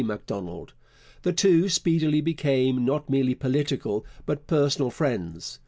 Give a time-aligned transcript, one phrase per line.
[0.03, 0.73] Macdonald.
[1.21, 5.59] The two speedily became, not merely political, but personal friends.